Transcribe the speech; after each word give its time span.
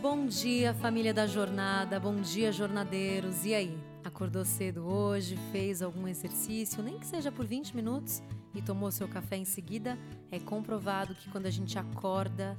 Bom 0.00 0.26
dia, 0.26 0.72
família 0.74 1.12
da 1.12 1.26
jornada, 1.26 1.98
bom 1.98 2.20
dia, 2.20 2.52
jornadeiros. 2.52 3.44
E 3.44 3.52
aí? 3.52 3.76
Acordou 4.04 4.44
cedo 4.44 4.86
hoje, 4.86 5.36
fez 5.50 5.82
algum 5.82 6.06
exercício, 6.06 6.80
nem 6.84 7.00
que 7.00 7.04
seja 7.04 7.32
por 7.32 7.44
20 7.44 7.74
minutos, 7.74 8.22
e 8.54 8.62
tomou 8.62 8.92
seu 8.92 9.08
café 9.08 9.36
em 9.36 9.44
seguida? 9.44 9.98
É 10.30 10.38
comprovado 10.38 11.16
que 11.16 11.28
quando 11.30 11.46
a 11.46 11.50
gente 11.50 11.76
acorda 11.76 12.56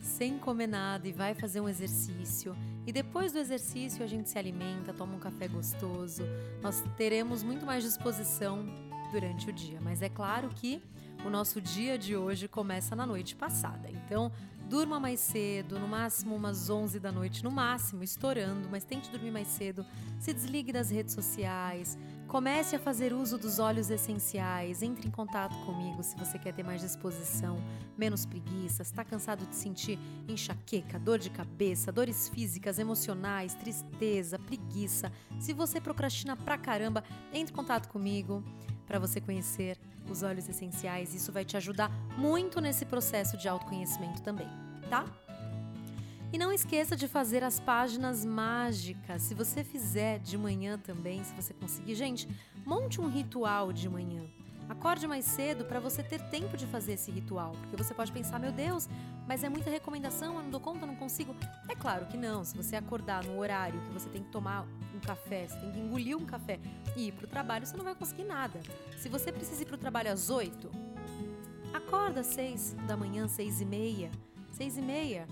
sem 0.00 0.38
comer 0.38 0.66
nada 0.66 1.06
e 1.06 1.12
vai 1.12 1.34
fazer 1.34 1.60
um 1.60 1.68
exercício, 1.68 2.56
e 2.86 2.92
depois 2.92 3.32
do 3.32 3.38
exercício 3.38 4.02
a 4.02 4.06
gente 4.06 4.30
se 4.30 4.38
alimenta, 4.38 4.94
toma 4.94 5.14
um 5.14 5.20
café 5.20 5.48
gostoso, 5.48 6.22
nós 6.62 6.82
teremos 6.96 7.42
muito 7.42 7.66
mais 7.66 7.84
disposição 7.84 8.64
durante 9.12 9.50
o 9.50 9.52
dia. 9.52 9.78
Mas 9.82 10.00
é 10.00 10.08
claro 10.08 10.48
que 10.48 10.82
o 11.24 11.30
nosso 11.30 11.60
dia 11.60 11.96
de 11.96 12.16
hoje 12.16 12.48
começa 12.48 12.96
na 12.96 13.06
noite 13.06 13.36
passada. 13.36 13.88
Então, 13.90 14.32
durma 14.72 14.98
mais 14.98 15.20
cedo, 15.20 15.78
no 15.78 15.86
máximo 15.86 16.34
umas 16.34 16.70
11 16.70 16.98
da 16.98 17.12
noite, 17.12 17.44
no 17.44 17.50
máximo, 17.50 18.02
estourando, 18.02 18.70
mas 18.70 18.84
tente 18.84 19.10
dormir 19.10 19.30
mais 19.30 19.48
cedo. 19.48 19.84
Se 20.18 20.32
desligue 20.32 20.72
das 20.72 20.90
redes 20.90 21.12
sociais, 21.12 21.98
comece 22.26 22.74
a 22.74 22.78
fazer 22.78 23.12
uso 23.12 23.36
dos 23.36 23.58
óleos 23.58 23.90
essenciais, 23.90 24.82
entre 24.82 25.06
em 25.06 25.10
contato 25.10 25.54
comigo 25.66 26.02
se 26.02 26.16
você 26.16 26.38
quer 26.38 26.54
ter 26.54 26.62
mais 26.62 26.80
disposição, 26.80 27.62
menos 27.98 28.24
preguiça, 28.24 28.80
está 28.80 29.04
cansado 29.04 29.44
de 29.44 29.54
sentir 29.54 29.98
enxaqueca, 30.26 30.98
dor 30.98 31.18
de 31.18 31.28
cabeça, 31.28 31.92
dores 31.92 32.30
físicas, 32.30 32.78
emocionais, 32.78 33.54
tristeza, 33.54 34.38
preguiça. 34.38 35.12
Se 35.38 35.52
você 35.52 35.82
procrastina 35.82 36.34
pra 36.34 36.56
caramba, 36.56 37.04
entre 37.30 37.52
em 37.52 37.56
contato 37.56 37.90
comigo 37.90 38.42
para 38.92 38.98
você 38.98 39.22
conhecer 39.22 39.78
os 40.10 40.22
óleos 40.22 40.50
essenciais. 40.50 41.14
Isso 41.14 41.32
vai 41.32 41.46
te 41.46 41.56
ajudar 41.56 41.90
muito 42.18 42.60
nesse 42.60 42.84
processo 42.84 43.38
de 43.38 43.48
autoconhecimento 43.48 44.20
também, 44.20 44.46
tá? 44.90 45.06
E 46.30 46.36
não 46.36 46.52
esqueça 46.52 46.94
de 46.94 47.08
fazer 47.08 47.42
as 47.42 47.58
páginas 47.58 48.22
mágicas. 48.22 49.22
Se 49.22 49.32
você 49.34 49.64
fizer 49.64 50.18
de 50.18 50.36
manhã 50.36 50.78
também, 50.78 51.24
se 51.24 51.32
você 51.32 51.54
conseguir, 51.54 51.94
gente, 51.94 52.28
monte 52.66 53.00
um 53.00 53.08
ritual 53.08 53.72
de 53.72 53.88
manhã. 53.88 54.24
Acorde 54.68 55.06
mais 55.06 55.24
cedo 55.24 55.64
para 55.64 55.80
você 55.80 56.02
ter 56.02 56.20
tempo 56.28 56.56
de 56.56 56.66
fazer 56.66 56.92
esse 56.92 57.10
ritual, 57.10 57.52
porque 57.60 57.76
você 57.76 57.92
pode 57.92 58.10
pensar, 58.12 58.38
meu 58.38 58.52
Deus, 58.52 58.88
mas 59.26 59.44
é 59.44 59.48
muita 59.48 59.70
recomendação, 59.70 60.36
eu 60.36 60.42
não 60.42 60.50
dou 60.50 60.60
conta, 60.60 60.84
eu 60.84 60.86
não 60.86 60.96
consigo. 60.96 61.34
É 61.68 61.74
claro 61.74 62.06
que 62.06 62.16
não, 62.16 62.44
se 62.44 62.56
você 62.56 62.76
acordar 62.76 63.24
no 63.24 63.38
horário 63.38 63.80
que 63.80 63.92
você 63.92 64.08
tem 64.08 64.22
que 64.22 64.30
tomar 64.30 64.66
um 64.94 65.00
café, 65.00 65.46
você 65.48 65.58
tem 65.58 65.72
que 65.72 65.78
engolir 65.78 66.16
um 66.16 66.24
café 66.24 66.58
e 66.96 67.08
ir 67.08 67.12
para 67.12 67.24
o 67.24 67.28
trabalho, 67.28 67.66
você 67.66 67.76
não 67.76 67.84
vai 67.84 67.94
conseguir 67.94 68.24
nada. 68.24 68.60
Se 68.98 69.08
você 69.08 69.30
precisa 69.30 69.62
ir 69.62 69.66
para 69.66 69.74
o 69.74 69.78
trabalho 69.78 70.10
às 70.10 70.30
8, 70.30 70.70
acorda 71.72 72.20
às 72.20 72.26
6 72.28 72.76
da 72.86 72.96
manhã, 72.96 73.28
6 73.28 73.60
e 73.60 73.64
meia, 73.64 74.10
6 74.52 74.78
e 74.78 74.82
meia, 74.82 75.26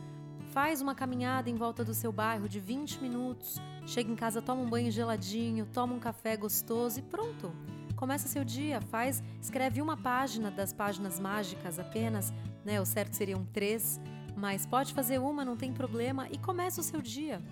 faz 0.51 0.81
uma 0.81 0.95
caminhada 0.95 1.49
em 1.49 1.55
volta 1.55 1.85
do 1.85 1.95
seu 1.95 2.13
bairro 2.13 2.49
de 2.49 2.59
20 2.59 3.01
minutos, 3.01 3.59
chega 3.87 4.11
em 4.11 4.17
casa, 4.17 4.43
toma 4.43 4.63
um 4.63 4.69
banho 4.69 4.91
geladinho, 4.91 5.67
toma 5.67 5.95
um 5.95 6.01
café 6.01 6.37
gostoso 6.37 6.99
e 6.99 7.03
pronto. 7.03 7.53
Começa 8.01 8.29
seu 8.29 8.43
dia, 8.43 8.81
faz, 8.81 9.23
escreve 9.43 9.83
uma 9.83 9.95
página 9.95 10.51
das 10.51 10.73
páginas 10.73 11.21
mágicas 11.21 11.79
apenas, 11.79 12.33
né? 12.65 12.81
O 12.81 12.87
certo 12.87 13.13
seriam 13.13 13.45
três, 13.53 14.01
mas 14.35 14.65
pode 14.65 14.95
fazer 14.95 15.19
uma, 15.21 15.45
não 15.45 15.55
tem 15.55 15.71
problema, 15.71 16.27
e 16.31 16.39
começa 16.39 16.81
o 16.81 16.83
seu 16.83 17.03
dia. 17.03 17.43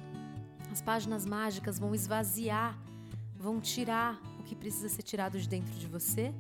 As 0.73 0.81
páginas 0.81 1.27
mágicas 1.27 1.79
vão 1.79 1.95
esvaziar, 1.95 2.79
vão 3.37 3.61
tirar 3.61 4.19
o 4.41 4.43
que 4.43 4.57
precisa 4.57 4.89
ser 4.89 5.03
tirado 5.03 5.39
de 5.39 5.47
dentro 5.47 5.75
de 5.75 5.87
você 5.87 6.33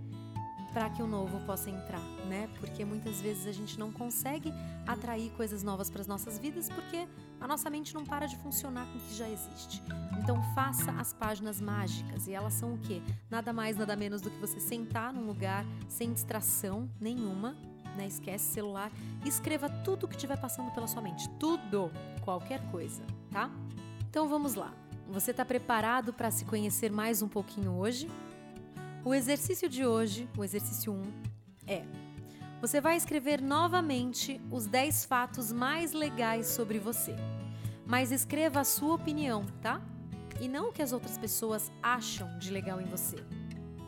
para 0.78 0.90
que 0.90 1.02
o 1.02 1.08
novo 1.08 1.40
possa 1.40 1.68
entrar, 1.68 2.04
né? 2.28 2.48
Porque 2.60 2.84
muitas 2.84 3.20
vezes 3.20 3.48
a 3.48 3.52
gente 3.52 3.76
não 3.76 3.90
consegue 3.90 4.54
atrair 4.86 5.28
coisas 5.30 5.64
novas 5.64 5.90
para 5.90 6.02
as 6.02 6.06
nossas 6.06 6.38
vidas 6.38 6.68
porque 6.68 7.08
a 7.40 7.48
nossa 7.48 7.68
mente 7.68 7.92
não 7.92 8.04
para 8.04 8.26
de 8.26 8.36
funcionar 8.36 8.86
com 8.86 8.96
o 8.96 9.00
que 9.00 9.16
já 9.16 9.28
existe. 9.28 9.82
Então 10.22 10.40
faça 10.54 10.92
as 10.92 11.12
páginas 11.12 11.60
mágicas 11.60 12.28
e 12.28 12.32
elas 12.32 12.54
são 12.54 12.74
o 12.74 12.78
quê? 12.78 13.02
Nada 13.28 13.52
mais, 13.52 13.76
nada 13.76 13.96
menos 13.96 14.22
do 14.22 14.30
que 14.30 14.38
você 14.38 14.60
sentar 14.60 15.12
num 15.12 15.26
lugar 15.26 15.66
sem 15.88 16.12
distração 16.12 16.88
nenhuma, 17.00 17.56
né? 17.96 18.06
Esquece 18.06 18.44
celular, 18.44 18.92
escreva 19.24 19.68
tudo 19.68 20.04
o 20.04 20.08
que 20.08 20.14
estiver 20.14 20.40
passando 20.40 20.70
pela 20.70 20.86
sua 20.86 21.02
mente, 21.02 21.28
tudo, 21.40 21.90
qualquer 22.20 22.62
coisa, 22.70 23.02
tá? 23.32 23.50
Então 24.08 24.28
vamos 24.28 24.54
lá. 24.54 24.72
Você 25.08 25.32
está 25.32 25.44
preparado 25.44 26.12
para 26.12 26.30
se 26.30 26.44
conhecer 26.44 26.92
mais 26.92 27.20
um 27.20 27.28
pouquinho 27.28 27.72
hoje? 27.72 28.08
O 29.04 29.14
exercício 29.14 29.68
de 29.68 29.86
hoje, 29.86 30.28
o 30.36 30.42
exercício 30.42 30.92
1, 30.92 31.02
é: 31.66 31.84
você 32.60 32.80
vai 32.80 32.96
escrever 32.96 33.40
novamente 33.40 34.40
os 34.50 34.66
10 34.66 35.04
fatos 35.04 35.52
mais 35.52 35.92
legais 35.92 36.48
sobre 36.48 36.78
você. 36.78 37.14
Mas 37.86 38.10
escreva 38.10 38.60
a 38.60 38.64
sua 38.64 38.96
opinião, 38.96 39.46
tá? 39.62 39.80
E 40.40 40.48
não 40.48 40.68
o 40.68 40.72
que 40.72 40.82
as 40.82 40.92
outras 40.92 41.16
pessoas 41.16 41.70
acham 41.82 42.36
de 42.38 42.50
legal 42.50 42.80
em 42.80 42.86
você. 42.86 43.16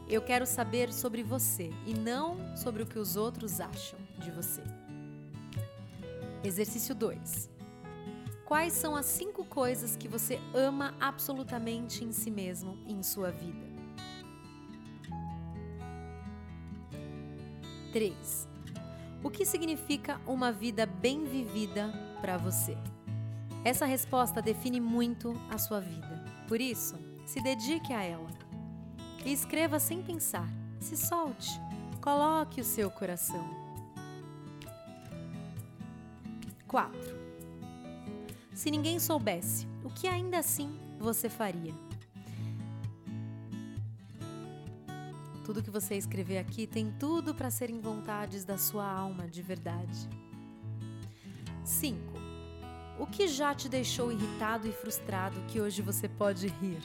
Eu 0.08 0.22
quero 0.22 0.46
saber 0.46 0.92
sobre 0.92 1.22
você 1.22 1.70
e 1.86 1.94
não 1.94 2.56
sobre 2.56 2.82
o 2.82 2.86
que 2.86 2.98
os 2.98 3.16
outros 3.16 3.60
acham 3.60 3.98
de 4.18 4.30
você. 4.30 4.62
Exercício 6.42 6.94
2. 6.94 7.50
Quais 8.44 8.72
são 8.72 8.96
as 8.96 9.06
cinco 9.06 9.44
coisas 9.44 9.96
que 9.96 10.08
você 10.08 10.40
ama 10.54 10.94
absolutamente 11.00 12.04
em 12.04 12.12
si 12.12 12.30
mesmo 12.30 12.78
e 12.86 12.92
em 12.92 13.02
sua 13.02 13.30
vida? 13.30 13.69
3. 17.92 18.48
O 19.22 19.30
que 19.30 19.44
significa 19.44 20.20
uma 20.26 20.50
vida 20.50 20.86
bem 20.86 21.24
vivida 21.24 21.92
para 22.20 22.36
você? 22.36 22.76
Essa 23.64 23.84
resposta 23.84 24.40
define 24.40 24.80
muito 24.80 25.34
a 25.50 25.58
sua 25.58 25.80
vida. 25.80 26.24
Por 26.48 26.60
isso, 26.60 26.96
se 27.26 27.42
dedique 27.42 27.92
a 27.92 28.02
ela. 28.02 28.30
E 29.24 29.32
escreva 29.32 29.78
sem 29.78 30.02
pensar. 30.02 30.48
Se 30.80 30.96
solte. 30.96 31.50
Coloque 32.00 32.60
o 32.60 32.64
seu 32.64 32.90
coração. 32.90 33.44
4. 36.66 36.98
Se 38.54 38.70
ninguém 38.70 38.98
soubesse, 38.98 39.66
o 39.84 39.90
que 39.90 40.06
ainda 40.06 40.38
assim 40.38 40.78
você 40.98 41.28
faria? 41.28 41.74
Tudo 45.50 45.64
que 45.64 45.70
você 45.70 45.96
escrever 45.96 46.38
aqui 46.38 46.64
tem 46.64 46.94
tudo 46.96 47.34
para 47.34 47.50
serem 47.50 47.80
vontades 47.80 48.44
da 48.44 48.56
sua 48.56 48.88
alma 48.88 49.26
de 49.26 49.42
verdade. 49.42 50.08
5. 51.64 51.98
O 53.00 53.04
que 53.04 53.26
já 53.26 53.52
te 53.52 53.68
deixou 53.68 54.12
irritado 54.12 54.68
e 54.68 54.72
frustrado 54.72 55.34
que 55.48 55.60
hoje 55.60 55.82
você 55.82 56.08
pode 56.08 56.46
rir? 56.46 56.80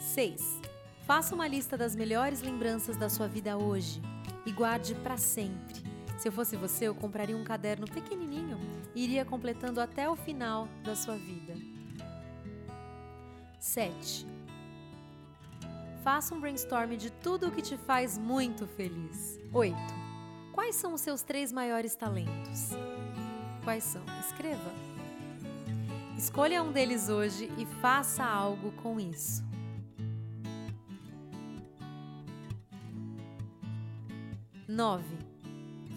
6. 0.00 0.60
Faça 1.06 1.36
uma 1.36 1.46
lista 1.46 1.78
das 1.78 1.94
melhores 1.94 2.42
lembranças 2.42 2.96
da 2.96 3.08
sua 3.08 3.28
vida 3.28 3.56
hoje 3.56 4.02
e 4.44 4.50
guarde 4.50 4.96
para 4.96 5.16
sempre. 5.16 5.84
Se 6.18 6.26
eu 6.26 6.32
fosse 6.32 6.56
você, 6.56 6.88
eu 6.88 6.96
compraria 6.96 7.36
um 7.36 7.44
caderno 7.44 7.86
pequenininho 7.86 8.58
e 8.92 9.04
iria 9.04 9.24
completando 9.24 9.80
até 9.80 10.10
o 10.10 10.16
final 10.16 10.66
da 10.82 10.96
sua 10.96 11.14
vida. 11.16 11.54
7. 13.60 14.31
Faça 16.02 16.34
um 16.34 16.40
brainstorm 16.40 16.96
de 16.96 17.10
tudo 17.10 17.46
o 17.46 17.52
que 17.52 17.62
te 17.62 17.76
faz 17.76 18.18
muito 18.18 18.66
feliz. 18.66 19.38
8. 19.52 19.76
Quais 20.52 20.74
são 20.74 20.94
os 20.94 21.00
seus 21.00 21.22
três 21.22 21.52
maiores 21.52 21.94
talentos? 21.94 22.70
Quais 23.62 23.84
são? 23.84 24.02
Escreva. 24.18 24.72
Escolha 26.18 26.60
um 26.60 26.72
deles 26.72 27.08
hoje 27.08 27.48
e 27.56 27.64
faça 27.80 28.24
algo 28.24 28.72
com 28.82 28.98
isso. 28.98 29.44
Nove. 34.66 35.16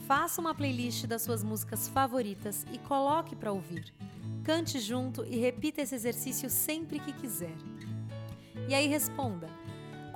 Faça 0.05 0.39
uma 0.39 0.53
playlist 0.53 1.07
das 1.07 1.23
suas 1.23 1.43
músicas 1.43 1.87
favoritas 1.87 2.63
e 2.71 2.77
coloque 2.77 3.35
para 3.35 3.51
ouvir. 3.51 3.91
Cante 4.43 4.79
junto 4.79 5.25
e 5.25 5.37
repita 5.37 5.81
esse 5.81 5.95
exercício 5.95 6.47
sempre 6.47 6.99
que 6.99 7.11
quiser. 7.11 7.55
E 8.67 8.75
aí 8.75 8.85
responda: 8.87 9.49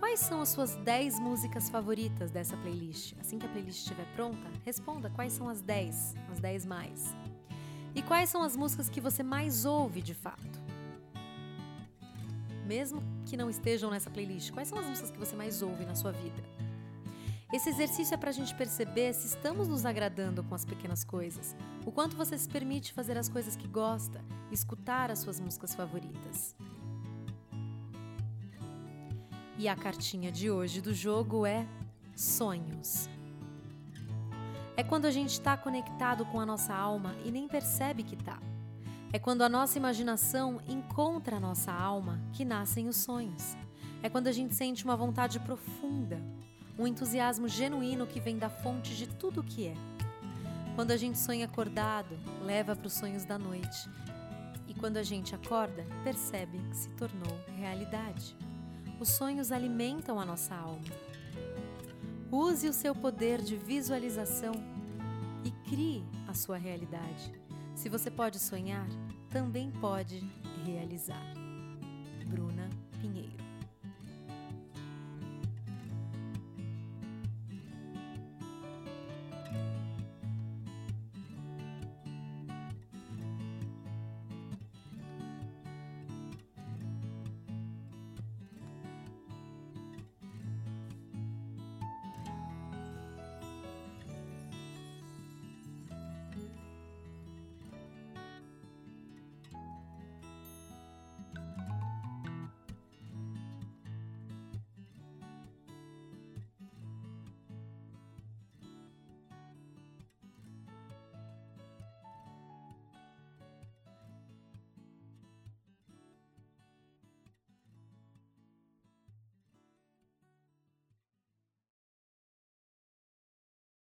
Quais 0.10 0.22
são 0.22 0.42
as 0.42 0.50
suas 0.50 0.76
10 0.78 1.20
músicas 1.20 1.70
favoritas 1.70 2.32
dessa 2.32 2.58
playlist? 2.58 3.14
Assim 3.22 3.38
que 3.38 3.46
a 3.46 3.50
playlist 3.50 3.82
estiver 3.82 4.08
pronta, 4.16 4.50
responda 4.66 5.08
quais 5.08 5.32
são 5.34 5.48
as 5.48 5.62
10, 5.62 6.16
as 6.32 6.40
10 6.40 6.66
mais. 6.66 7.16
E 7.94 8.02
quais 8.02 8.28
são 8.28 8.42
as 8.42 8.56
músicas 8.56 8.90
que 8.90 9.00
você 9.00 9.22
mais 9.22 9.66
ouve 9.66 10.02
de 10.02 10.16
fato? 10.16 10.60
Mesmo 12.66 13.04
que 13.24 13.38
não 13.38 13.52
estejam 13.52 13.92
nessa 13.92 14.10
playlist, 14.10 14.52
quais 14.52 14.68
são 14.68 14.80
as 14.80 14.88
músicas 14.88 15.12
que 15.12 15.20
você 15.20 15.36
mais 15.36 15.62
ouve 15.62 15.86
na 15.86 15.94
sua 15.94 16.12
vida? 16.12 16.42
Esse 17.54 17.70
exercício 17.70 18.16
é 18.16 18.18
para 18.18 18.32
a 18.32 18.34
gente 18.34 18.56
perceber 18.56 19.14
se 19.14 19.28
estamos 19.28 19.68
nos 19.68 19.86
agradando 19.86 20.44
com 20.44 20.56
as 20.56 20.66
pequenas 20.66 21.04
coisas, 21.04 21.56
o 21.86 21.92
quanto 21.92 22.18
você 22.18 22.36
se 22.36 22.50
permite 22.50 22.94
fazer 22.94 23.16
as 23.16 23.30
coisas 23.30 23.56
que 23.56 23.68
gosta, 23.68 24.26
escutar 24.52 25.12
as 25.12 25.20
suas 25.20 25.40
músicas 25.40 25.76
favoritas. 25.76 26.56
E 29.60 29.68
a 29.68 29.76
cartinha 29.76 30.32
de 30.32 30.50
hoje 30.50 30.80
do 30.80 30.94
jogo 30.94 31.46
é 31.46 31.68
Sonhos. 32.16 33.10
É 34.78 34.82
quando 34.82 35.04
a 35.04 35.12
gente 35.12 35.32
está 35.32 35.58
conectado 35.58 36.26
com 36.28 36.40
a 36.40 36.46
nossa 36.46 36.74
alma 36.74 37.14
e 37.26 37.30
nem 37.30 37.46
percebe 37.46 38.04
que 38.04 38.16
está. 38.16 38.40
É 39.12 39.20
quando 39.20 39.42
a 39.42 39.50
nossa 39.50 39.78
imaginação 39.78 40.62
encontra 40.66 41.36
a 41.36 41.40
nossa 41.42 41.74
alma 41.74 42.22
que 42.32 42.46
nascem 42.46 42.88
os 42.88 42.96
sonhos. 42.96 43.58
É 44.02 44.08
quando 44.08 44.28
a 44.28 44.32
gente 44.32 44.56
sente 44.56 44.86
uma 44.86 44.96
vontade 44.96 45.42
profunda, 45.42 46.22
um 46.78 46.88
entusiasmo 46.88 47.50
genuíno 47.50 48.08
que 48.08 48.22
vem 48.22 48.38
da 48.38 48.50
fonte 48.50 48.96
de 48.96 49.08
tudo 49.08 49.42
o 49.42 49.44
que 49.44 49.68
é. 49.68 49.76
Quando 50.74 50.92
a 50.92 50.98
gente 50.98 51.18
sonha 51.18 51.44
acordado, 51.44 52.18
leva 52.46 52.78
para 52.78 52.88
os 52.88 52.94
sonhos 52.94 53.26
da 53.26 53.38
noite. 53.38 53.90
E 54.70 54.74
quando 54.74 54.96
a 54.96 55.04
gente 55.04 55.36
acorda, 55.36 55.86
percebe 56.02 56.58
que 56.70 56.78
se 56.78 56.88
tornou 56.92 57.38
realidade. 57.58 58.38
Os 59.00 59.10
sonhos 59.10 59.52
alimentam 59.52 60.20
a 60.20 60.26
nossa 60.26 60.54
alma. 60.54 60.84
Use 62.32 62.68
o 62.68 62.74
seu 62.74 62.94
poder 62.94 63.42
de 63.42 63.56
visualização 63.56 64.54
e 65.44 65.52
crie 65.70 66.04
a 66.28 66.34
sua 66.34 66.58
realidade. 66.58 67.32
Se 67.76 67.88
você 67.88 68.12
pode 68.12 68.40
sonhar, 68.40 68.88
também 69.30 69.72
pode 69.72 70.22
realizar. 70.66 71.24
Bruna 72.28 72.70
Pinheiro 73.00 73.49